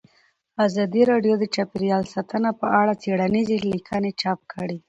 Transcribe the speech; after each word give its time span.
ازادي 0.65 1.01
راډیو 1.11 1.33
د 1.39 1.43
چاپیریال 1.55 2.03
ساتنه 2.13 2.49
په 2.59 2.67
اړه 2.79 2.93
څېړنیزې 3.01 3.57
لیکنې 3.73 4.11
چاپ 4.21 4.39
کړي. 4.53 4.77